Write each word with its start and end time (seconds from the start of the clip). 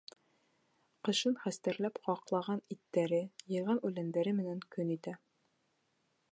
Ҡышын 1.07 1.35
хәстәрләп 1.43 2.01
ҡаҡлаған 2.07 2.63
иттәре, 2.77 3.21
йыйған 3.55 3.85
үләндәре 3.91 4.37
менән 4.41 4.67
көн 4.77 4.93
итә. 4.99 5.15